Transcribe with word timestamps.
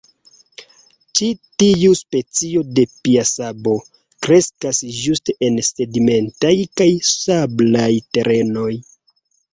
Ĉi 1.19 1.27
tiu 1.63 1.97
specio 1.99 2.63
de 2.79 2.85
piasabo 3.09 3.75
kreskas 4.27 4.81
ĝuste 5.01 5.37
en 5.49 5.63
sedimentaj 5.69 6.55
kaj 6.83 6.89
sablaj 7.13 7.91
terenoj. 8.19 8.71